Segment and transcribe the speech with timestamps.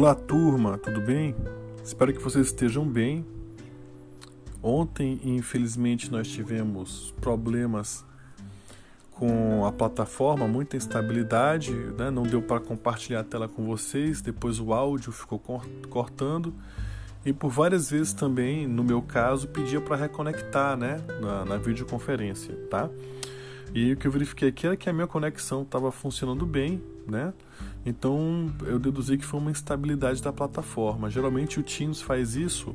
[0.00, 1.34] Olá, turma, tudo bem?
[1.82, 3.26] Espero que vocês estejam bem.
[4.62, 8.04] Ontem, infelizmente, nós tivemos problemas
[9.10, 12.12] com a plataforma, muita instabilidade, né?
[12.12, 15.42] não deu para compartilhar a tela com vocês, depois o áudio ficou
[15.90, 16.54] cortando
[17.26, 21.00] e por várias vezes também, no meu caso, pedia para reconectar né?
[21.20, 22.88] na, na videoconferência, tá?
[23.74, 27.32] E o que eu verifiquei aqui era que a minha conexão estava funcionando bem, né?
[27.84, 31.10] Então eu deduzi que foi uma instabilidade da plataforma.
[31.10, 32.74] Geralmente o Teams faz isso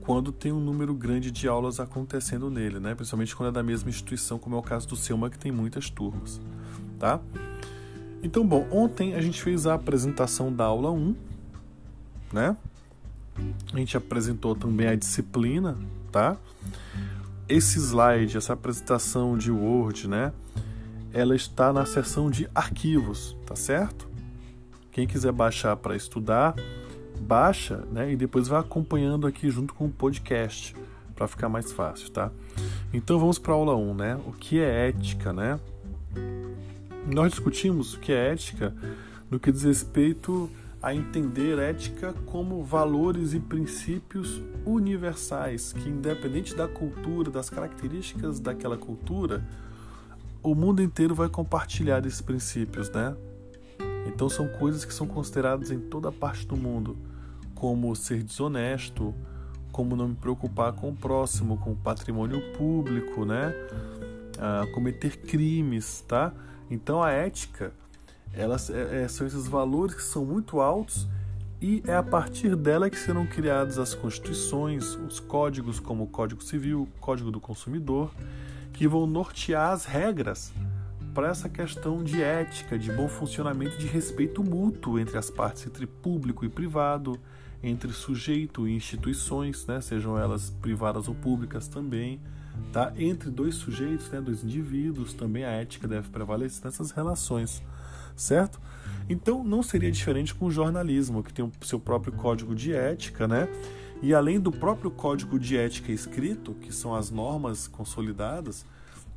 [0.00, 2.94] quando tem um número grande de aulas acontecendo nele, né?
[2.94, 5.88] Principalmente quando é da mesma instituição, como é o caso do Selma, que tem muitas
[5.88, 6.40] turmas,
[6.98, 7.20] tá?
[8.22, 11.14] Então, bom, ontem a gente fez a apresentação da aula 1,
[12.32, 12.56] né?
[13.72, 15.76] A gente apresentou também a disciplina,
[16.12, 16.36] tá?
[17.48, 20.32] Esse slide, essa apresentação de Word, né?
[21.12, 24.08] Ela está na seção de arquivos, tá certo?
[24.90, 26.54] Quem quiser baixar para estudar,
[27.20, 28.12] baixa, né?
[28.12, 30.74] E depois vai acompanhando aqui junto com o podcast
[31.14, 32.30] para ficar mais fácil, tá?
[32.92, 34.20] Então vamos para a aula 1, né?
[34.26, 35.60] O que é ética, né?
[37.06, 38.74] Nós discutimos o que é ética
[39.30, 40.50] no que diz respeito
[40.84, 48.76] a entender ética como valores e princípios universais que, independente da cultura, das características daquela
[48.76, 49.42] cultura,
[50.42, 53.16] o mundo inteiro vai compartilhar esses princípios, né?
[54.06, 56.98] Então são coisas que são consideradas em toda parte do mundo,
[57.54, 59.14] como ser desonesto,
[59.72, 63.54] como não me preocupar com o próximo, com o patrimônio público, né?
[64.38, 66.30] Ah, cometer crimes, tá?
[66.70, 67.72] Então a ética,
[68.36, 71.06] elas é, é, são esses valores que são muito altos
[71.60, 76.42] e é a partir dela que serão criadas as constituições, os códigos como o Código
[76.42, 78.10] Civil, o Código do Consumidor,
[78.72, 80.52] que vão nortear as regras
[81.14, 85.86] para essa questão de ética, de bom funcionamento, de respeito mútuo entre as partes, entre
[85.86, 87.18] público e privado,
[87.62, 92.20] entre sujeito e instituições, né, sejam elas privadas ou públicas também,
[92.72, 92.92] tá?
[92.96, 97.62] Entre dois sujeitos, né, dois indivíduos, também a ética deve prevalecer nessas relações,
[98.16, 98.60] certo?
[99.08, 103.28] Então não seria diferente com o jornalismo, que tem o seu próprio código de ética,
[103.28, 103.48] né?
[104.02, 108.64] E além do próprio código de ética escrito, que são as normas consolidadas,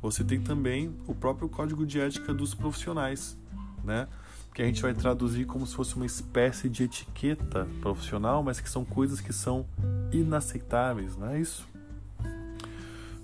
[0.00, 3.36] você tem também o próprio código de ética dos profissionais,
[3.82, 4.06] né?
[4.54, 8.68] Que a gente vai traduzir como se fosse uma espécie de etiqueta profissional, mas que
[8.68, 9.66] são coisas que são
[10.12, 11.66] inaceitáveis, não é isso?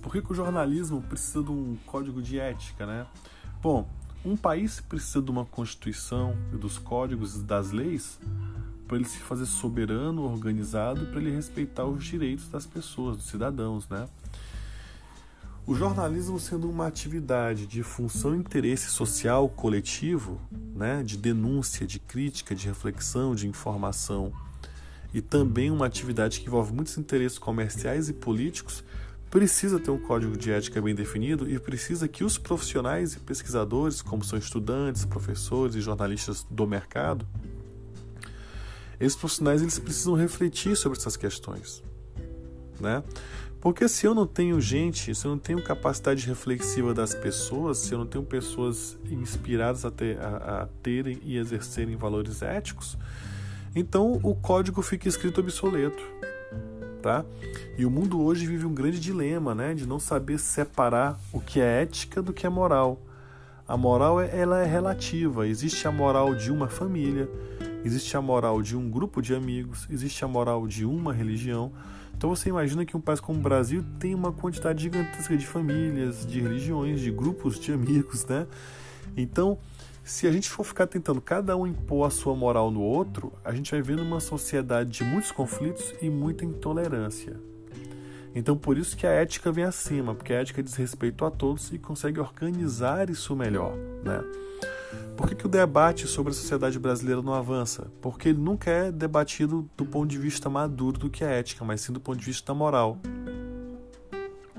[0.03, 3.07] Por que, que o jornalismo precisa de um código de ética, né?
[3.63, 3.89] Bom,
[4.25, 8.19] um país precisa de uma constituição e dos códigos e das leis
[8.87, 13.89] para ele se fazer soberano, organizado, para ele respeitar os direitos das pessoas, dos cidadãos,
[13.89, 14.09] né?
[15.67, 20.39] O jornalismo sendo uma atividade de função e interesse social coletivo,
[20.75, 24.31] né, de denúncia, de crítica, de reflexão, de informação,
[25.15, 28.85] e também uma atividade que envolve muitos interesses comerciais e políticos,
[29.35, 34.01] precisa ter um código de ética bem definido e precisa que os profissionais e pesquisadores,
[34.01, 37.27] como são estudantes, professores e jornalistas do mercado,
[39.01, 41.83] esses profissionais eles precisam refletir sobre essas questões,
[42.79, 43.03] né?
[43.61, 47.93] Porque se eu não tenho gente, se eu não tenho capacidade reflexiva das pessoas, se
[47.93, 52.97] eu não tenho pessoas inspiradas a, ter, a, a terem e exercerem valores éticos,
[53.75, 56.05] então o código fica escrito obsoleto.
[57.05, 57.23] Tá?
[57.77, 61.61] E o mundo hoje vive um grande dilema, né, de não saber separar o que
[61.61, 62.99] é ética do que é moral.
[63.69, 65.47] A moral ela é relativa.
[65.47, 67.29] Existe a moral de uma família,
[67.85, 71.71] existe a moral de um grupo de amigos, existe a moral de uma religião.
[72.17, 76.27] Então você imagina que um país como o Brasil tem uma quantidade gigantesca de famílias,
[76.27, 78.47] de religiões, de grupos de amigos, né?
[79.15, 79.59] Então,
[80.05, 83.55] se a gente for ficar tentando cada um impor a sua moral no outro, a
[83.55, 87.41] gente vai vendo uma sociedade de muitos conflitos e muita intolerância.
[88.35, 91.73] Então, por isso que a ética vem acima, porque a ética diz respeito a todos
[91.73, 93.75] e consegue organizar isso melhor,
[94.05, 94.23] né?
[95.17, 97.91] Por que, que o debate sobre a sociedade brasileira não avança?
[98.03, 101.81] Porque ele nunca é debatido do ponto de vista maduro do que é ética, mas
[101.81, 102.99] sim do ponto de vista da moral.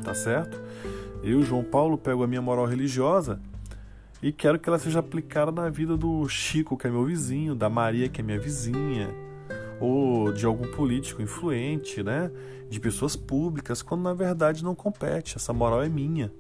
[0.02, 0.60] Tá certo?
[1.22, 3.40] Eu, João Paulo, pego a minha moral religiosa
[4.26, 7.70] e quero que ela seja aplicada na vida do Chico, que é meu vizinho, da
[7.70, 9.08] Maria, que é minha vizinha,
[9.80, 12.32] ou de algum político influente, né?
[12.68, 15.36] De pessoas públicas, quando na verdade não compete.
[15.36, 16.34] Essa moral é minha,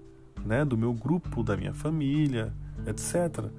[0.43, 0.65] né?
[0.65, 2.51] Do meu grupo, da minha família,
[2.87, 3.51] etc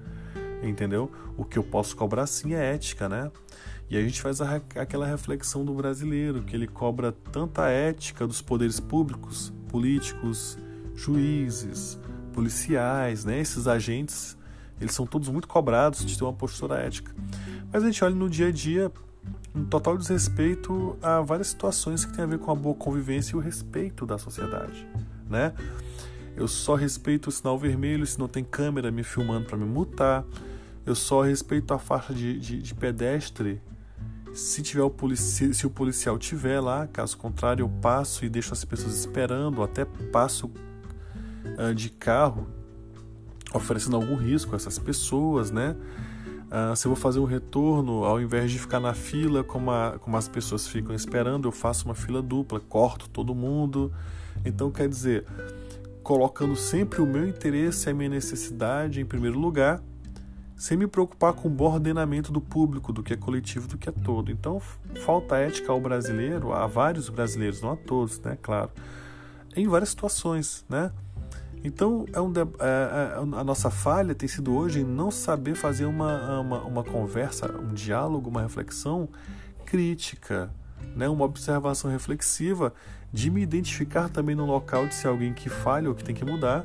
[0.63, 1.11] entendeu?
[1.37, 3.31] O que eu posso cobrar sim é ética, né?
[3.89, 8.43] E a gente faz a, aquela reflexão do brasileiro, que ele cobra tanta ética dos
[8.43, 10.59] poderes públicos, políticos,
[10.95, 11.99] juízes,
[12.37, 13.41] policiais, né?
[13.41, 14.37] Esses agentes,
[14.79, 17.11] eles são todos muito cobrados de ter uma postura ética.
[17.73, 18.93] Mas a gente olha no dia a dia,
[19.55, 23.37] um total desrespeito a várias situações que têm a ver com a boa convivência e
[23.37, 24.87] o respeito da sociedade,
[25.31, 25.55] né?
[26.37, 30.23] Eu só respeito o sinal vermelho se não tem câmera me filmando para me multar.
[30.85, 33.63] Eu só respeito a faixa de, de, de pedestre
[34.35, 36.87] se tiver o se o policial tiver lá.
[36.89, 40.51] Caso contrário, eu passo e deixo as pessoas esperando, até passo
[41.59, 42.47] uh, de carro
[43.55, 45.77] oferecendo algum risco a essas pessoas, né?
[46.47, 49.99] Uh, se eu vou fazer um retorno, ao invés de ficar na fila como, a,
[49.99, 53.93] como as pessoas ficam esperando, eu faço uma fila dupla, corto todo mundo.
[54.45, 55.25] Então, quer dizer,
[56.03, 59.83] colocando sempre o meu interesse e a minha necessidade em primeiro lugar,
[60.57, 63.89] sem me preocupar com o bom ordenamento do público, do que é coletivo, do que
[63.89, 64.31] é todo.
[64.31, 64.61] Então,
[65.05, 68.39] falta ética ao brasileiro, a vários brasileiros, não a todos, né?
[68.41, 68.71] Claro,
[69.57, 70.93] em várias situações, né?
[71.67, 75.85] Então, é um, é, é, a nossa falha tem sido hoje em não saber fazer
[75.85, 79.09] uma, uma, uma conversa, um diálogo, uma reflexão
[79.65, 80.49] crítica,
[80.95, 81.09] né?
[81.09, 82.73] uma observação reflexiva
[83.13, 86.25] de me identificar também no local de ser alguém que falha ou que tem que
[86.25, 86.65] mudar,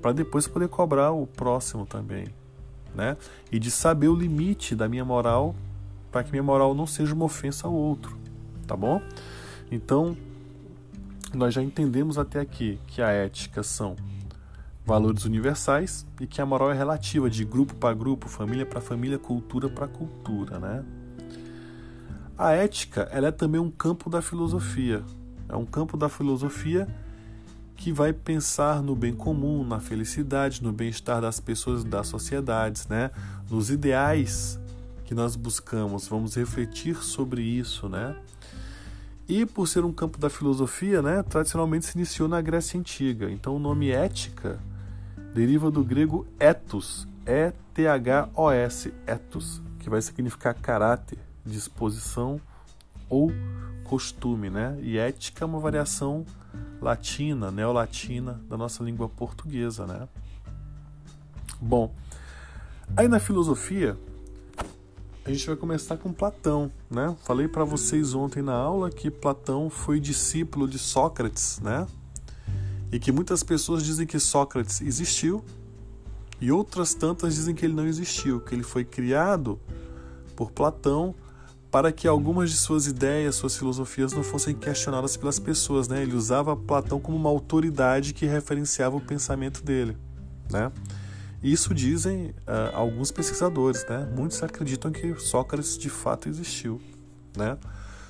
[0.00, 2.28] para depois poder cobrar o próximo também.
[2.94, 3.18] Né?
[3.52, 5.54] E de saber o limite da minha moral
[6.10, 8.16] para que minha moral não seja uma ofensa ao outro.
[8.66, 8.98] Tá bom?
[9.70, 10.16] Então,
[11.36, 13.96] nós já entendemos até aqui que a ética são
[14.84, 19.18] valores universais e que a moral é relativa de grupo para grupo, família para família,
[19.18, 20.84] cultura para cultura, né?
[22.38, 25.02] A ética, ela é também um campo da filosofia.
[25.48, 26.86] É um campo da filosofia
[27.74, 32.86] que vai pensar no bem comum, na felicidade, no bem-estar das pessoas e das sociedades,
[32.88, 33.10] né?
[33.50, 34.58] Nos ideais
[35.04, 36.06] que nós buscamos.
[36.08, 38.16] Vamos refletir sobre isso, né?
[39.28, 43.30] E por ser um campo da filosofia, né, tradicionalmente se iniciou na Grécia Antiga.
[43.30, 44.58] Então o nome ética
[45.34, 52.40] deriva do grego ethos, E-T-H-O-S, ethos, que vai significar caráter, disposição
[53.08, 53.32] ou
[53.84, 54.78] costume, né?
[54.80, 56.24] E ética é uma variação
[56.80, 60.08] latina, neolatina da nossa língua portuguesa, né?
[61.60, 61.92] Bom,
[62.96, 63.96] aí na filosofia
[65.26, 67.16] a gente vai começar com Platão, né?
[67.24, 71.84] Falei para vocês ontem na aula que Platão foi discípulo de Sócrates, né?
[72.92, 75.44] E que muitas pessoas dizem que Sócrates existiu
[76.40, 79.58] e outras tantas dizem que ele não existiu, que ele foi criado
[80.36, 81.12] por Platão
[81.72, 86.02] para que algumas de suas ideias, suas filosofias não fossem questionadas pelas pessoas, né?
[86.02, 89.96] Ele usava Platão como uma autoridade que referenciava o pensamento dele,
[90.48, 90.70] né?
[91.42, 94.08] Isso dizem uh, alguns pesquisadores, né?
[94.14, 96.80] Muitos acreditam que Sócrates de fato existiu,
[97.36, 97.58] né?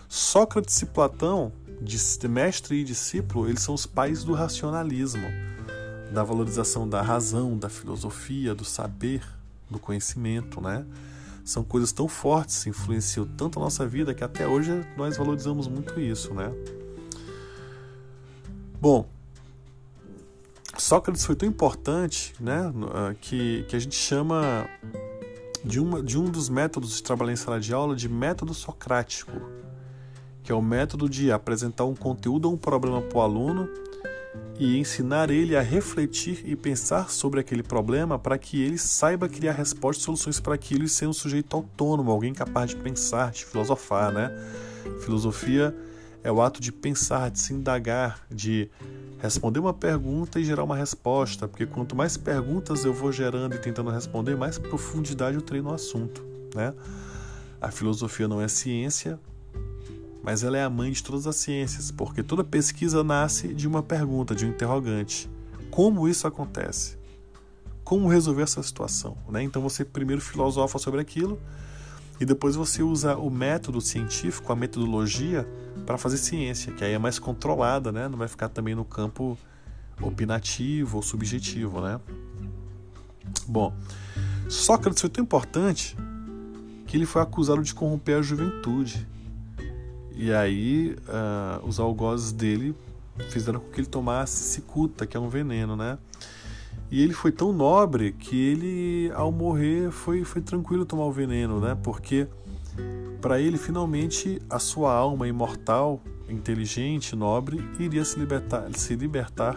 [0.08, 1.52] Sócrates e Platão,
[2.28, 5.26] mestre e discípulo, eles são os pais do racionalismo,
[6.12, 9.22] da valorização da razão, da filosofia, do saber,
[9.68, 10.86] do conhecimento, né?
[11.44, 16.00] São coisas tão fortes, influenciam tanto a nossa vida que até hoje nós valorizamos muito
[16.00, 16.52] isso, né?
[18.80, 19.08] Bom,
[20.78, 24.68] Sócrates foi tão importante né, ah, que, que a gente chama
[25.64, 29.32] de, uma, de um dos métodos de trabalhar em sala de aula de método socrático,
[30.42, 33.68] que é o método de apresentar um conteúdo ou um problema para o aluno
[34.58, 39.52] e ensinar ele a refletir e pensar sobre aquele problema para que ele saiba criar
[39.52, 43.44] respostas e soluções para aquilo e ser um sujeito autônomo, alguém capaz de pensar, de
[43.44, 44.30] filosofar, né?
[45.04, 45.74] Filosofia
[46.22, 48.70] é o ato de pensar, de se indagar, de
[49.18, 53.58] responder uma pergunta e gerar uma resposta, porque quanto mais perguntas eu vou gerando e
[53.58, 56.74] tentando responder, mais profundidade eu treino no assunto, né?
[57.60, 59.18] A filosofia não é ciência,
[60.22, 63.82] mas ela é a mãe de todas as ciências, porque toda pesquisa nasce de uma
[63.82, 65.30] pergunta, de um interrogante.
[65.70, 66.98] Como isso acontece?
[67.82, 69.16] Como resolver essa situação?
[69.28, 69.42] Né?
[69.42, 71.40] Então você primeiro filosofa sobre aquilo
[72.20, 75.46] e depois você usa o método científico, a metodologia,
[75.84, 78.08] para fazer ciência, que aí é mais controlada, né?
[78.08, 79.38] Não vai ficar também no campo
[80.00, 82.00] opinativo ou subjetivo, né?
[83.46, 83.74] Bom,
[84.48, 85.96] Sócrates foi tão importante
[86.86, 89.06] que ele foi acusado de corromper a juventude.
[90.12, 92.74] E aí uh, os algozes dele
[93.30, 95.98] fizeram com que ele tomasse cicuta, que é um veneno, né?
[96.90, 101.60] E ele foi tão nobre que ele, ao morrer, foi, foi tranquilo tomar o veneno,
[101.60, 101.76] né?
[101.82, 102.28] Porque
[103.20, 109.56] para ele, finalmente, a sua alma imortal, inteligente, nobre, iria se libertar, se libertar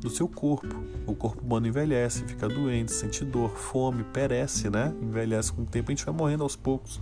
[0.00, 0.82] do seu corpo.
[1.06, 4.94] O corpo humano envelhece, fica doente, sente dor, fome, perece, né?
[5.02, 6.98] Envelhece com o tempo, a gente vai morrendo aos poucos.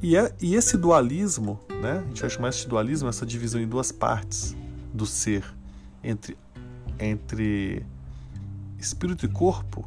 [0.00, 2.02] E, é, e esse dualismo, né?
[2.04, 4.56] A gente vai chamar esse dualismo, essa divisão em duas partes
[4.92, 5.44] do ser,
[6.02, 6.36] entre,
[6.98, 7.84] entre
[8.84, 9.84] espírito e corpo,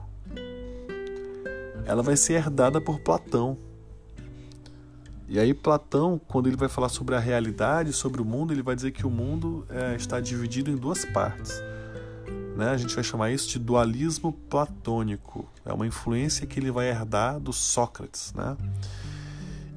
[1.86, 3.58] ela vai ser herdada por Platão.
[5.30, 8.76] E aí Platão, quando ele vai falar sobre a realidade, sobre o mundo, ele vai
[8.76, 11.62] dizer que o mundo é, está dividido em duas partes.
[12.56, 12.70] Né?
[12.70, 15.48] A gente vai chamar isso de dualismo platônico.
[15.64, 18.34] É uma influência que ele vai herdar do Sócrates.
[18.34, 18.58] Né?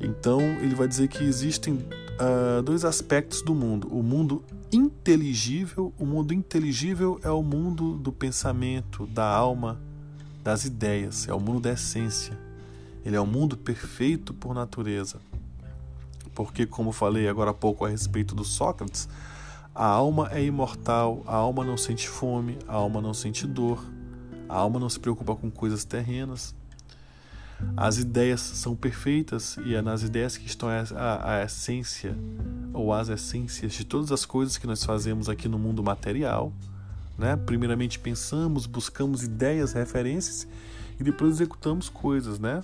[0.01, 5.93] Então ele vai dizer que existem uh, dois aspectos do mundo: o mundo inteligível.
[5.99, 9.81] O mundo inteligível é o mundo do pensamento, da alma,
[10.43, 11.29] das ideias.
[11.29, 12.39] É o mundo da essência.
[13.05, 15.21] Ele é o mundo perfeito por natureza
[16.35, 19.09] porque, como falei agora há pouco a respeito do Sócrates,
[19.75, 23.85] a alma é imortal, a alma não sente fome, a alma não sente dor,
[24.49, 26.55] a alma não se preocupa com coisas terrenas.
[27.77, 32.17] As ideias são perfeitas e é nas ideias que estão a, a, a essência
[32.73, 36.53] ou as essências de todas as coisas que nós fazemos aqui no mundo material.
[37.19, 37.37] Né?
[37.37, 40.47] Primeiramente pensamos, buscamos ideias, referências
[40.99, 42.63] e depois executamos coisas, né?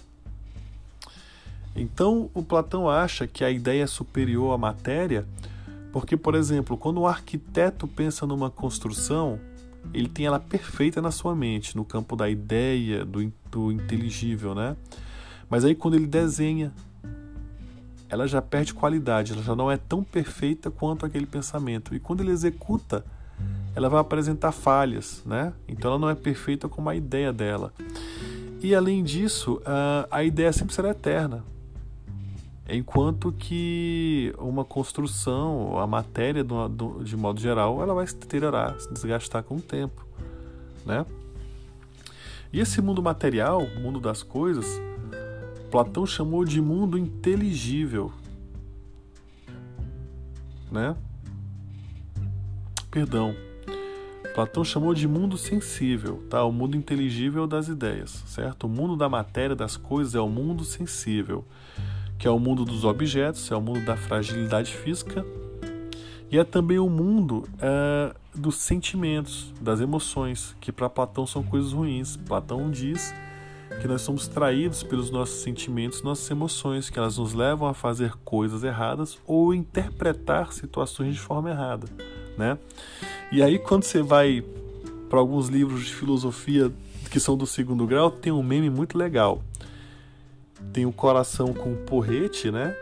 [1.75, 5.27] Então, o Platão acha que a ideia é superior à matéria,
[5.93, 9.39] porque, por exemplo, quando o arquiteto pensa numa construção,
[9.93, 14.77] ele tem ela perfeita na sua mente, no campo da ideia, do, do inteligível, né?
[15.49, 16.73] Mas aí quando ele desenha,
[18.09, 21.95] ela já perde qualidade, ela já não é tão perfeita quanto aquele pensamento.
[21.95, 23.05] E quando ele executa,
[23.75, 25.53] ela vai apresentar falhas, né?
[25.69, 27.73] Então ela não é perfeita como a ideia dela.
[28.63, 29.61] E além disso,
[30.11, 31.45] a ideia sempre será eterna.
[32.69, 36.45] Enquanto que uma construção, a matéria
[37.05, 40.05] de modo geral, ela vai se deteriorar, se desgastar com o tempo,
[40.85, 41.07] né?
[42.53, 44.67] E esse mundo material, mundo das coisas,
[45.71, 48.13] Platão chamou de mundo inteligível,
[50.71, 50.97] né?
[52.91, 53.33] Perdão.
[54.35, 56.43] Platão chamou de mundo sensível, tá?
[56.45, 58.65] O mundo inteligível das ideias, certo?
[58.65, 61.45] O mundo da matéria das coisas é o mundo sensível
[62.19, 65.25] que é o mundo dos objetos, é o mundo da fragilidade física
[66.31, 71.73] e é também o mundo é, dos sentimentos, das emoções, que para Platão são coisas
[71.73, 72.17] ruins.
[72.17, 73.15] Platão diz
[73.81, 78.13] que nós somos traídos pelos nossos sentimentos, nossas emoções, que elas nos levam a fazer
[78.25, 81.87] coisas erradas ou interpretar situações de forma errada,
[82.37, 82.59] né?
[83.31, 84.43] E aí quando você vai
[85.09, 86.73] para alguns livros de filosofia
[87.11, 89.43] que são do segundo grau, tem um meme muito legal
[90.73, 92.77] tem o coração com um porrete, né?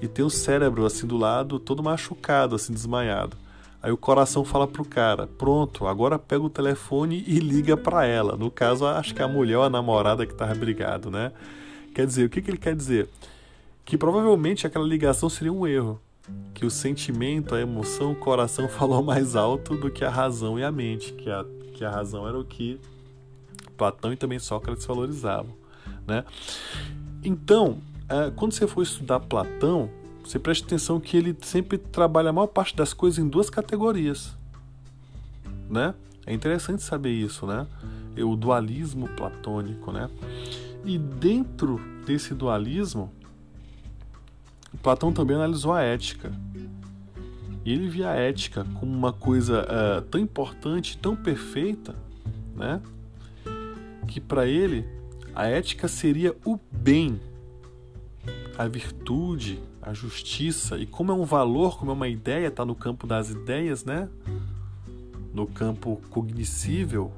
[0.00, 3.36] E tem o cérebro assim do lado, todo machucado, assim, desmaiado.
[3.82, 8.36] Aí o coração fala pro cara: Pronto, agora pega o telefone e liga para ela.
[8.36, 11.32] No caso, acho que a mulher ou a namorada que tava brigado, né?
[11.94, 13.08] Quer dizer, o que, que ele quer dizer?
[13.84, 16.00] Que provavelmente aquela ligação seria um erro.
[16.54, 20.64] Que o sentimento, a emoção, o coração falou mais alto do que a razão e
[20.64, 21.12] a mente.
[21.12, 21.44] Que a,
[21.74, 22.80] que a razão era o que
[23.76, 25.52] Platão e também Sócrates valorizavam.
[26.06, 26.24] Né?
[27.24, 27.78] Então,
[28.08, 29.88] é, quando você for estudar Platão,
[30.22, 34.36] você preste atenção que ele sempre trabalha a maior parte das coisas em duas categorias.
[35.68, 35.94] Né?
[36.26, 37.66] É interessante saber isso, né?
[38.18, 40.08] O dualismo platônico, né?
[40.84, 43.12] E dentro desse dualismo,
[44.82, 46.32] Platão também analisou a ética.
[47.64, 51.94] E ele via a ética como uma coisa uh, tão importante, tão perfeita,
[52.54, 52.80] né?
[54.06, 54.86] Que para ele
[55.34, 57.20] a ética seria o bem,
[58.56, 60.78] a virtude, a justiça.
[60.78, 64.08] E como é um valor, como é uma ideia, está no campo das ideias, né?
[65.32, 67.12] No campo cognoscível,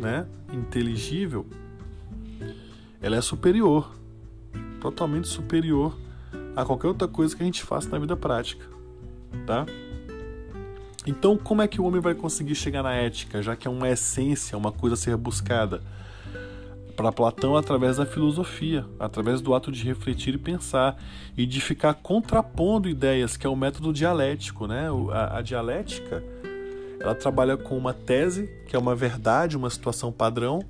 [0.00, 0.26] né?
[0.52, 1.46] Inteligível.
[3.00, 3.94] Ela é superior,
[4.80, 5.96] totalmente superior
[6.56, 8.66] a qualquer outra coisa que a gente faça na vida prática,
[9.46, 9.64] tá?
[11.06, 13.88] Então, como é que o homem vai conseguir chegar na ética, já que é uma
[13.88, 15.82] essência, uma coisa a ser buscada?
[16.92, 20.96] Para Platão através da filosofia, através do ato de refletir e pensar
[21.36, 24.88] e de ficar contrapondo ideias, que é o método dialético, né?
[25.10, 26.22] A, a dialética
[27.02, 30.64] ela trabalha com uma tese, que é uma verdade, uma situação padrão.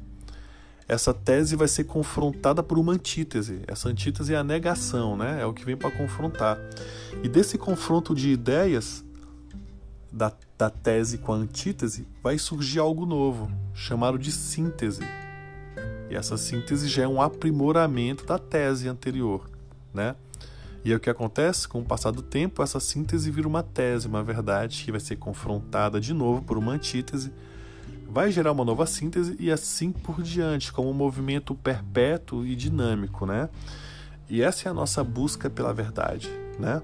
[0.89, 3.61] Essa tese vai ser confrontada por uma antítese.
[3.67, 5.43] Essa antítese é a negação, né?
[5.43, 6.59] É o que vem para confrontar.
[7.23, 9.05] E desse confronto de ideias,
[10.11, 15.03] da, da tese com a antítese, vai surgir algo novo, chamado de síntese.
[16.13, 19.49] E essa síntese já é um aprimoramento da tese anterior,
[19.95, 20.15] né?
[20.85, 24.09] E é o que acontece com o passar do tempo, essa síntese vira uma tese,
[24.09, 27.33] uma verdade que vai ser confrontada de novo por uma antítese,
[28.11, 33.25] vai gerar uma nova síntese e assim por diante, como um movimento perpétuo e dinâmico,
[33.25, 33.49] né?
[34.29, 36.29] E essa é a nossa busca pela verdade,
[36.59, 36.83] né?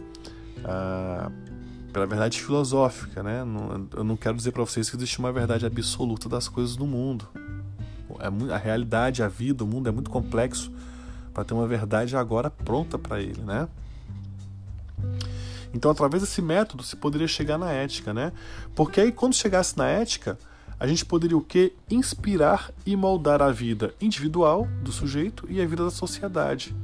[0.64, 1.30] Ah,
[1.92, 3.42] pela verdade filosófica, né?
[3.94, 7.28] eu não quero dizer para vocês que existe uma verdade absoluta das coisas no mundo,
[8.52, 10.72] a realidade, a vida, o mundo é muito complexo
[11.32, 13.68] para ter uma verdade agora pronta para ele, né?
[15.72, 18.32] Então, através desse método, se poderia chegar na ética, né?
[18.74, 20.38] Porque aí, quando chegasse na ética,
[20.80, 21.72] a gente poderia o quê?
[21.90, 26.74] Inspirar e moldar a vida individual do sujeito e a vida da sociedade,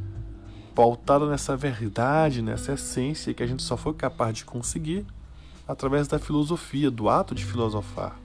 [0.75, 5.07] pautada nessa verdade, nessa essência que a gente só foi capaz de conseguir
[5.67, 8.17] através da filosofia, do ato de filosofar,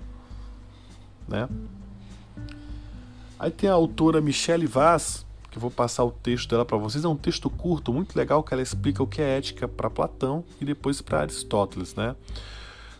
[1.27, 1.47] né?
[3.39, 7.05] Aí tem a autora Michelle Vaz, que eu vou passar o texto dela para vocês.
[7.05, 10.43] É um texto curto, muito legal, que ela explica o que é ética para Platão
[10.59, 12.17] e depois para Aristóteles, né?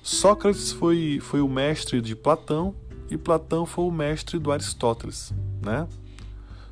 [0.02, 2.74] Sócrates foi, foi o mestre de Platão
[3.10, 5.86] e Platão foi o mestre do Aristóteles, né?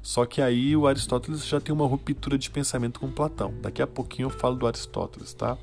[0.01, 3.53] Só que aí o Aristóteles já tem uma ruptura de pensamento com Platão.
[3.62, 5.57] Daqui a pouquinho eu falo do Aristóteles, tá?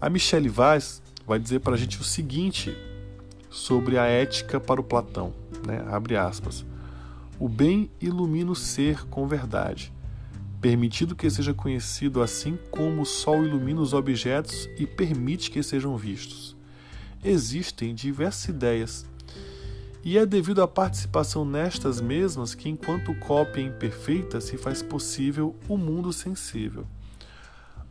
[0.00, 2.76] A Michelle Vaz vai dizer para a gente o seguinte
[3.48, 5.32] sobre a ética para o Platão,
[5.64, 5.86] né?
[5.88, 6.66] Abre aspas.
[7.38, 9.92] O bem ilumina o ser com verdade,
[10.60, 15.96] permitido que seja conhecido assim como o sol ilumina os objetos e permite que sejam
[15.96, 16.56] vistos.
[17.24, 19.06] Existem diversas ideias,
[20.04, 25.78] e é devido à participação nestas mesmas que, enquanto cópia imperfeita, se faz possível o
[25.78, 26.86] mundo sensível.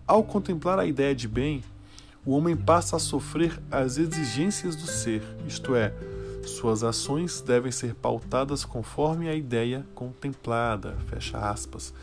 [0.06, 1.64] Ao contemplar a ideia de bem,
[2.26, 5.92] o homem passa a sofrer as exigências do ser, isto é,
[6.50, 10.98] suas ações devem ser pautadas conforme a ideia contemplada.
[11.08, 11.94] Fecha aspas.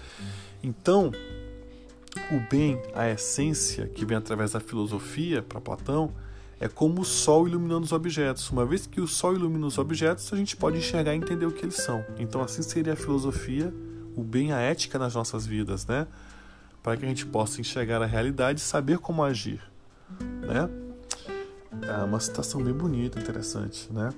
[0.63, 1.13] Então,
[2.31, 6.13] o bem, a essência que vem através da filosofia para Platão,
[6.59, 8.51] é como o sol iluminando os objetos.
[8.51, 11.53] Uma vez que o sol ilumina os objetos, a gente pode enxergar e entender o
[11.53, 12.05] que eles são.
[12.19, 13.73] Então, assim seria a filosofia,
[14.15, 16.07] o bem, a ética nas nossas vidas, né?
[16.83, 19.63] Para que a gente possa enxergar a realidade e saber como agir,
[20.47, 20.69] né?
[21.83, 24.11] É uma citação bem bonita, interessante, né?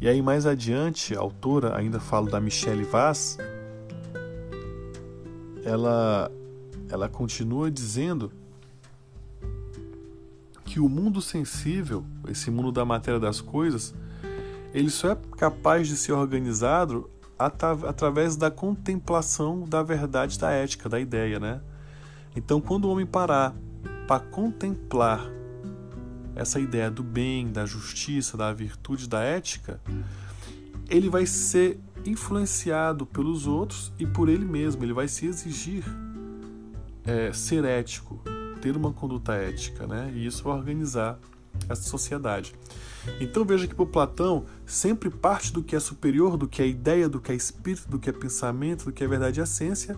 [0.00, 3.38] E aí mais adiante, a autora ainda fala da Michelle Vaz,
[5.64, 6.30] ela
[6.90, 8.30] ela continua dizendo
[10.64, 13.94] que o mundo sensível, esse mundo da matéria das coisas,
[14.72, 21.00] ele só é capaz de ser organizado através da contemplação da verdade da ética, da
[21.00, 21.60] ideia, né?
[22.36, 23.54] Então, quando o homem parar
[24.06, 25.20] para contemplar
[26.34, 29.80] essa ideia do bem, da justiça, da virtude, da ética,
[30.88, 34.82] ele vai ser influenciado pelos outros e por ele mesmo.
[34.84, 35.84] Ele vai se exigir
[37.04, 38.20] é, ser ético,
[38.60, 40.12] ter uma conduta ética, né?
[40.14, 41.18] E isso vai organizar
[41.68, 42.54] essa sociedade.
[43.20, 47.08] Então veja que para Platão sempre parte do que é superior, do que é ideia,
[47.08, 49.96] do que é espírito, do que é pensamento, do que é verdade e essência,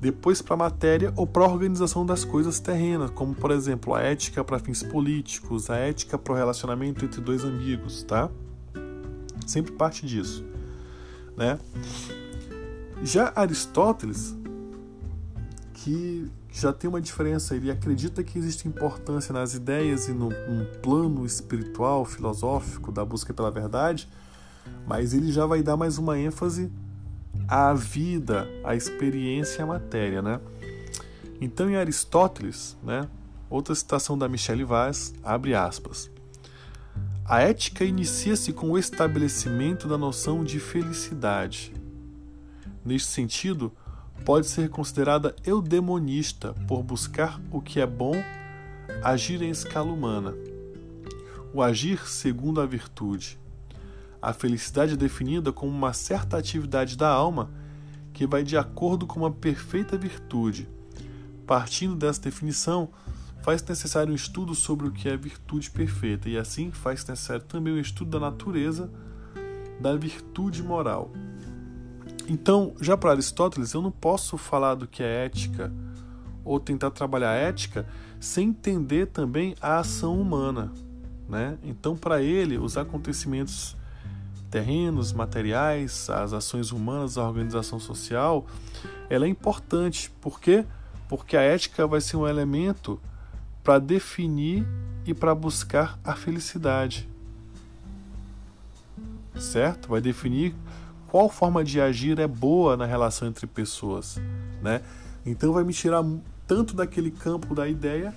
[0.00, 4.02] depois para a matéria ou para a organização das coisas terrenas, como por exemplo a
[4.02, 8.30] ética para fins políticos, a ética para o relacionamento entre dois amigos, tá?
[9.46, 10.44] Sempre parte disso,
[11.36, 11.58] né?
[13.02, 14.36] Já Aristóteles,
[15.72, 20.64] que já tem uma diferença, ele acredita que existe importância nas ideias e no, no
[20.80, 24.08] plano espiritual, filosófico da busca pela verdade,
[24.86, 26.70] mas ele já vai dar mais uma ênfase
[27.48, 30.40] a vida, a experiência e a matéria, né?
[31.40, 33.08] Então, em Aristóteles, né,
[33.50, 36.10] outra citação da Michelle Vaz, abre aspas.
[37.24, 41.72] A ética inicia-se com o estabelecimento da noção de felicidade.
[42.84, 43.72] Neste sentido,
[44.24, 48.14] pode ser considerada eudemonista por buscar o que é bom,
[49.02, 50.34] agir em escala humana.
[51.52, 53.38] O agir segundo a virtude.
[54.24, 57.50] A felicidade é definida como uma certa atividade da alma
[58.10, 60.66] que vai de acordo com uma perfeita virtude.
[61.46, 62.88] Partindo dessa definição,
[63.42, 67.74] faz necessário um estudo sobre o que é virtude perfeita, e assim faz necessário também
[67.74, 68.90] um estudo da natureza
[69.78, 71.12] da virtude moral.
[72.26, 75.70] Então, já para Aristóteles, eu não posso falar do que é ética
[76.42, 77.86] ou tentar trabalhar a ética
[78.18, 80.72] sem entender também a ação humana.
[81.28, 81.58] Né?
[81.62, 83.76] Então, para ele, os acontecimentos
[84.54, 88.46] terrenos, materiais, as ações humanas, a organização social,
[89.10, 90.12] ela é importante.
[90.20, 90.64] Por quê?
[91.08, 93.00] Porque a ética vai ser um elemento
[93.64, 94.64] para definir
[95.04, 97.08] e para buscar a felicidade.
[99.36, 99.88] Certo?
[99.88, 100.54] Vai definir
[101.08, 104.20] qual forma de agir é boa na relação entre pessoas,
[104.62, 104.82] né?
[105.26, 106.04] Então vai me tirar
[106.46, 108.14] tanto daquele campo da ideia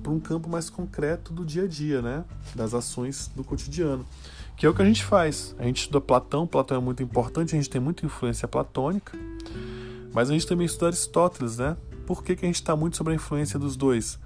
[0.00, 2.24] para um campo mais concreto do dia a dia, né?
[2.54, 4.06] Das ações do cotidiano
[4.60, 5.56] que é o que a gente faz.
[5.58, 9.18] A gente estuda Platão, Platão é muito importante, a gente tem muita influência platônica,
[10.12, 11.78] mas a gente também estuda Aristóteles, né?
[12.06, 14.18] Por que, que a gente está muito sobre a influência dos dois?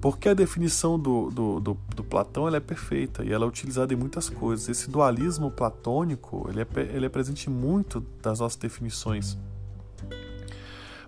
[0.00, 3.96] Porque a definição do, do, do, do Platão é perfeita e ela é utilizada em
[3.96, 4.68] muitas coisas.
[4.68, 9.38] Esse dualismo platônico ele é, ele é presente em muito das nossas definições.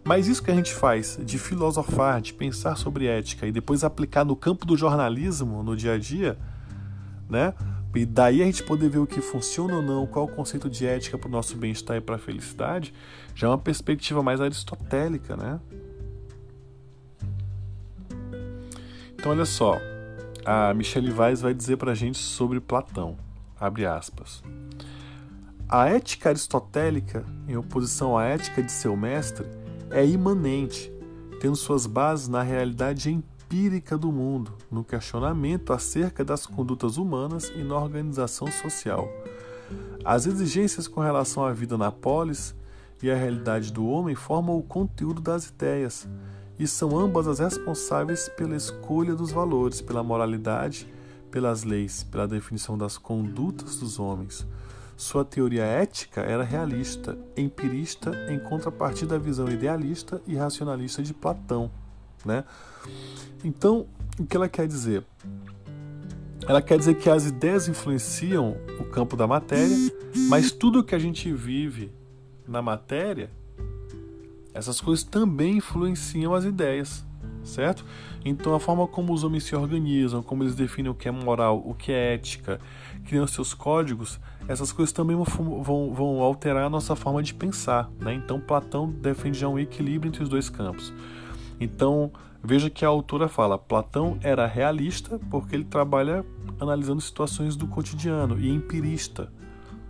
[0.05, 4.25] Mas isso que a gente faz de filosofar, de pensar sobre ética e depois aplicar
[4.25, 6.39] no campo do jornalismo, no dia a dia,
[7.29, 7.53] né?
[7.95, 10.87] E daí a gente poder ver o que funciona ou não, qual o conceito de
[10.87, 12.95] ética para o nosso bem-estar e para a felicidade,
[13.35, 15.61] já é uma perspectiva mais aristotélica, né?
[19.15, 19.79] Então olha só,
[20.45, 23.17] a Michelle Weiss vai dizer para a gente sobre Platão,
[23.59, 24.43] abre aspas.
[25.69, 29.47] A ética aristotélica, em oposição à ética de seu mestre,
[29.91, 30.93] é imanente,
[31.41, 33.40] tendo suas bases na realidade empírica
[33.99, 39.09] do mundo, no questionamento acerca das condutas humanas e na organização social.
[40.05, 42.55] As exigências com relação à vida na polis
[43.03, 46.09] e à realidade do homem formam o conteúdo das ideias,
[46.61, 50.87] e são ambas as responsáveis pela escolha dos valores, pela moralidade,
[51.29, 54.47] pelas leis, pela definição das condutas dos homens.
[54.97, 61.71] Sua teoria ética era realista, empirista, em contrapartida à visão idealista e racionalista de Platão.
[62.25, 62.45] Né?
[63.45, 63.87] Então,
[64.19, 65.05] o que ela quer dizer?
[66.47, 69.77] Ela quer dizer que as ideias influenciam o campo da matéria,
[70.29, 71.93] mas tudo que a gente vive
[72.47, 73.31] na matéria,
[74.53, 77.05] essas coisas também influenciam as ideias,
[77.45, 77.85] certo?
[78.25, 81.63] Então, a forma como os homens se organizam, como eles definem o que é moral,
[81.65, 82.61] o que é ética,
[83.07, 87.91] criam seus códigos, essas coisas também vão, vão alterar a nossa forma de pensar.
[88.01, 88.15] Né?
[88.15, 90.93] Então, Platão defende já um equilíbrio entre os dois campos.
[91.61, 92.11] Então,
[92.43, 96.25] veja que a autora fala: Platão era realista porque ele trabalha
[96.59, 99.31] analisando situações do cotidiano e empirista.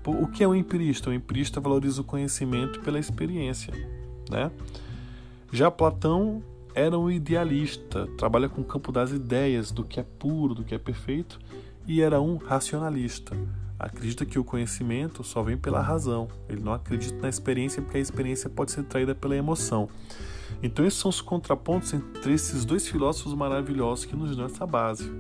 [0.05, 1.11] O que é um empirista?
[1.11, 3.73] O empirista valoriza o conhecimento pela experiência.
[4.29, 4.51] Né?
[5.53, 6.43] Já Platão
[6.75, 10.75] era um idealista, trabalha com o campo das ideias, do que é puro, do que
[10.75, 11.39] é perfeito,
[11.87, 13.37] e era um racionalista.
[13.79, 16.29] Acredita que o conhecimento só vem pela razão.
[16.49, 19.89] Ele não acredita na experiência porque a experiência pode ser traída pela emoção.
[20.63, 25.11] Então esses são os contrapontos entre esses dois filósofos maravilhosos que nos dão essa base,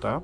[0.00, 0.22] tá?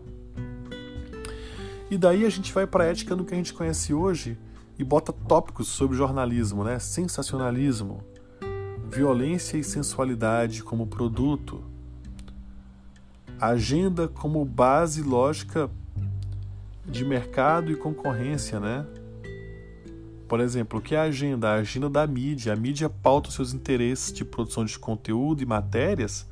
[1.91, 4.39] E daí a gente vai para a ética no que a gente conhece hoje
[4.79, 6.79] e bota tópicos sobre jornalismo, né?
[6.79, 8.03] Sensacionalismo,
[8.91, 11.63] violência e sensualidade como produto,
[13.41, 15.71] agenda como base lógica
[16.85, 18.87] de mercado e concorrência, né?
[20.29, 21.51] Por exemplo, o que é a agenda?
[21.51, 22.53] A agenda da mídia.
[22.53, 26.27] A mídia pauta seus interesses de produção de conteúdo e matérias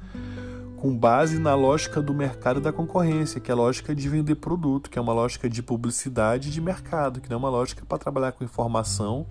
[0.84, 4.34] com base na lógica do mercado e da concorrência, que é a lógica de vender
[4.34, 7.86] produto, que é uma lógica de publicidade e de mercado, que não é uma lógica
[7.86, 9.26] para trabalhar com informação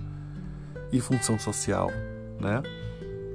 [0.92, 1.92] e função social,
[2.40, 2.64] né?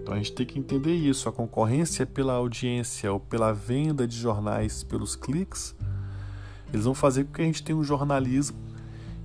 [0.02, 1.28] Então a gente tem que entender isso.
[1.28, 5.76] A concorrência pela audiência ou pela venda de jornais pelos cliques,
[6.72, 8.58] eles vão fazer com que a gente tenha um jornalismo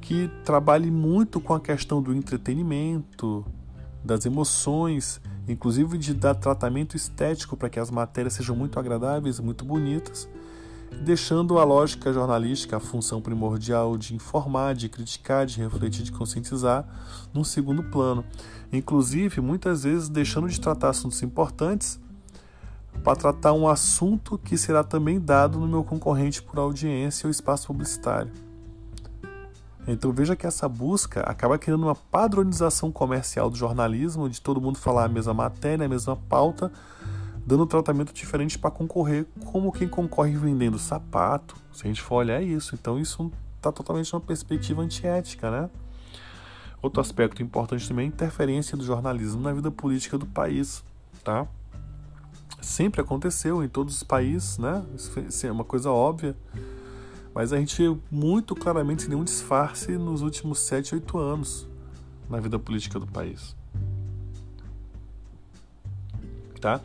[0.03, 3.45] que trabalhe muito com a questão do entretenimento,
[4.03, 9.63] das emoções, inclusive de dar tratamento estético para que as matérias sejam muito agradáveis, muito
[9.63, 10.27] bonitas,
[11.05, 16.85] deixando a lógica jornalística, a função primordial de informar, de criticar, de refletir, de conscientizar,
[17.33, 18.25] num segundo plano.
[18.73, 21.97] Inclusive, muitas vezes deixando de tratar assuntos importantes
[23.01, 27.67] para tratar um assunto que será também dado no meu concorrente por audiência ou espaço
[27.67, 28.52] publicitário.
[29.87, 34.77] Então veja que essa busca acaba criando uma padronização comercial do jornalismo, de todo mundo
[34.77, 36.71] falar a mesma matéria, a mesma pauta,
[37.45, 41.55] dando um tratamento diferente para concorrer, como quem concorre vendendo sapato.
[41.73, 45.69] Se a gente for olhar isso, então isso está totalmente numa perspectiva antiética, né?
[46.81, 50.83] Outro aspecto importante também é a interferência do jornalismo na vida política do país,
[51.23, 51.45] tá?
[52.61, 54.85] Sempre aconteceu em todos os países, né?
[55.27, 56.35] Isso é uma coisa óbvia
[57.33, 61.67] mas a gente muito claramente nenhum disfarce nos últimos 7, 8 anos
[62.29, 63.55] na vida política do país.
[66.59, 66.79] Tá?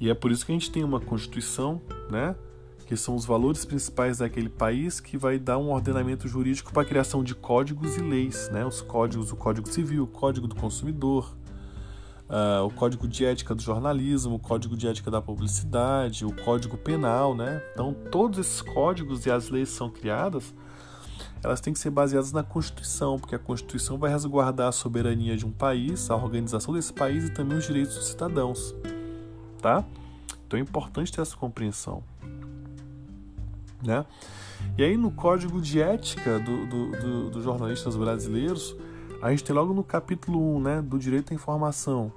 [0.00, 2.34] E é por isso que a gente tem uma Constituição, né?
[2.86, 6.84] que são os valores principais daquele país, que vai dar um ordenamento jurídico para a
[6.86, 8.64] criação de códigos e leis, né?
[8.64, 11.36] os códigos, o Código Civil, o Código do Consumidor,
[12.28, 16.76] uh, o Código de Ética do Jornalismo, o Código de Ética da Publicidade, o Código
[16.76, 17.62] Penal, né?
[17.72, 20.54] Então, todos esses códigos e as leis são criadas,
[21.42, 25.46] elas têm que ser baseadas na Constituição, porque a Constituição vai resguardar a soberania de
[25.46, 28.74] um país, a organização desse país e também os direitos dos cidadãos,
[29.60, 29.84] tá?
[30.46, 32.02] Então é importante ter essa compreensão,
[33.82, 34.04] né?
[34.76, 38.74] E aí no Código de Ética dos do, do, do jornalistas brasileiros,
[39.20, 42.12] a gente tem logo no capítulo 1, né, do direito à informação.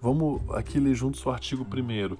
[0.00, 2.16] Vamos aqui ler juntos o artigo 1.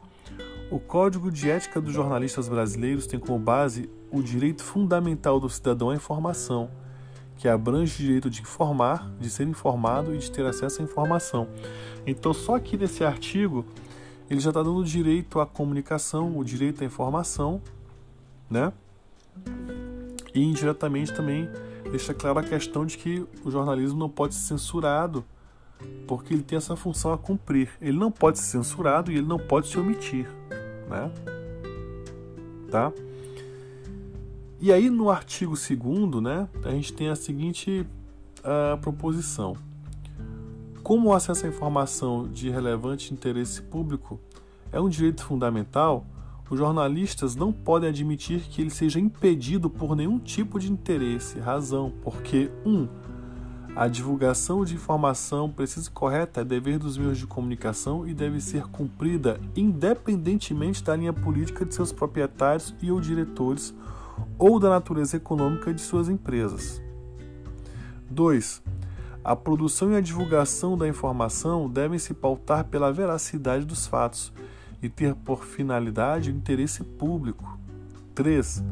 [0.70, 5.90] O Código de Ética dos Jornalistas Brasileiros tem como base o direito fundamental do cidadão
[5.90, 6.70] à informação,
[7.37, 11.49] que abrange o direito de informar, de ser informado e de ter acesso à informação.
[12.07, 13.64] Então, só aqui nesse artigo,
[14.29, 17.62] ele já está dando o direito à comunicação, o direito à informação,
[18.51, 18.72] né?
[20.35, 21.49] E indiretamente também
[21.90, 25.25] deixa claro a questão de que o jornalismo não pode ser censurado,
[26.07, 27.70] porque ele tem essa função a cumprir.
[27.81, 30.27] Ele não pode ser censurado e ele não pode se omitir
[30.88, 31.11] né?
[32.70, 32.92] Tá?
[34.61, 37.87] E aí no artigo 2 né, a gente tem a seguinte
[38.40, 39.55] uh, proposição.
[40.83, 44.20] Como o acesso à informação de relevante interesse público
[44.72, 46.07] é um direito fundamental,
[46.49, 51.93] os jornalistas não podem admitir que ele seja impedido por nenhum tipo de interesse, razão,
[52.03, 52.71] porque 1.
[52.71, 52.89] Um,
[53.77, 58.41] a divulgação de informação precisa e correta é dever dos meios de comunicação e deve
[58.41, 63.75] ser cumprida independentemente da linha política de seus proprietários e ou diretores
[64.39, 66.81] ou da natureza econômica de suas empresas.
[68.09, 68.63] 2.
[69.23, 74.33] A produção e a divulgação da informação devem se pautar pela veracidade dos fatos
[74.87, 77.59] e ter por finalidade o interesse público.
[78.14, 78.64] 3.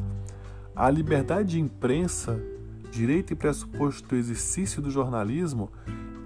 [0.75, 2.41] A liberdade de imprensa
[2.89, 5.69] direito e pressuposto do exercício do jornalismo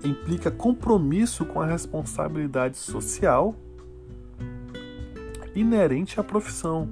[0.04, 3.56] implica compromisso com a responsabilidade social
[5.56, 6.88] inerente à profissão.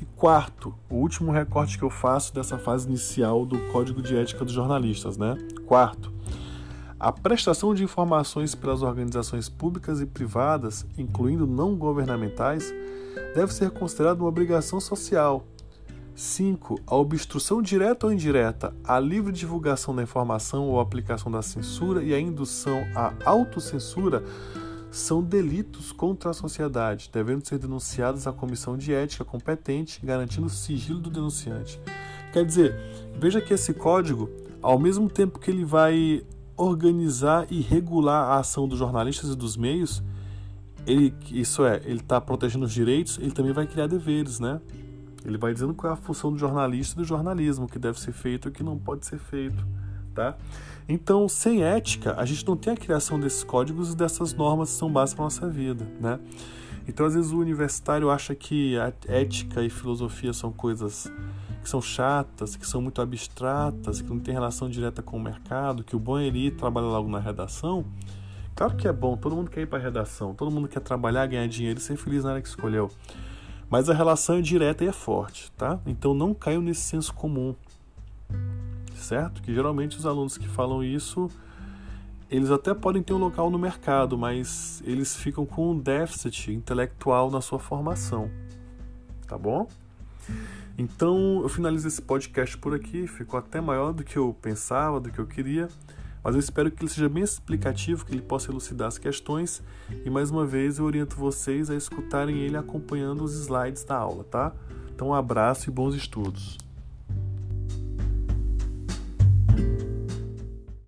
[0.00, 4.44] E quarto, o último recorte que eu faço dessa fase inicial do Código de Ética
[4.44, 5.38] dos Jornalistas, né?
[5.64, 6.12] Quarto,
[7.00, 12.74] a prestação de informações pelas organizações públicas e privadas, incluindo não governamentais,
[13.34, 15.46] deve ser considerada uma obrigação social
[16.18, 16.80] 5.
[16.84, 22.12] A obstrução direta ou indireta à livre divulgação da informação ou aplicação da censura e
[22.12, 24.24] a indução à autocensura
[24.90, 30.50] são delitos contra a sociedade, devendo ser denunciados à comissão de ética competente, garantindo o
[30.50, 31.80] sigilo do denunciante.
[32.32, 32.74] Quer dizer,
[33.16, 34.28] veja que esse código,
[34.60, 36.24] ao mesmo tempo que ele vai
[36.58, 40.02] organizar e regular a ação dos jornalistas e dos meios,
[40.86, 44.60] ele, isso é, ele está protegendo os direitos, ele também vai criar deveres, né?
[45.24, 48.00] Ele vai dizendo qual é a função do jornalista e do jornalismo, o que deve
[48.00, 49.66] ser feito e o que não pode ser feito.
[50.14, 50.36] Tá?
[50.88, 54.76] Então, sem ética, a gente não tem a criação desses códigos e dessas normas que
[54.76, 55.86] são básicas para nossa vida.
[56.00, 56.18] Né?
[56.88, 61.12] Então, às vezes, o universitário acha que a ética e filosofia são coisas
[61.68, 65.84] que são chatas, que são muito abstratas, que não tem relação direta com o mercado,
[65.84, 67.84] que o bom é ele ir trabalhar logo na redação.
[68.56, 71.26] Claro que é bom, todo mundo quer ir para a redação, todo mundo quer trabalhar,
[71.26, 72.90] ganhar dinheiro e ser feliz na área que escolheu.
[73.68, 75.78] Mas a relação é direta e é forte, tá?
[75.84, 77.54] Então não caiam nesse senso comum,
[78.94, 79.42] certo?
[79.42, 81.28] Que geralmente os alunos que falam isso,
[82.30, 87.30] eles até podem ter um local no mercado, mas eles ficam com um déficit intelectual
[87.30, 88.30] na sua formação,
[89.26, 89.68] tá bom?
[90.78, 95.10] Então eu finalizo esse podcast por aqui, ficou até maior do que eu pensava, do
[95.10, 95.68] que eu queria.
[96.22, 99.60] Mas eu espero que ele seja bem explicativo, que ele possa elucidar as questões
[100.04, 104.22] e mais uma vez eu oriento vocês a escutarem ele acompanhando os slides da aula,
[104.22, 104.52] tá?
[104.94, 106.58] Então um abraço e bons estudos.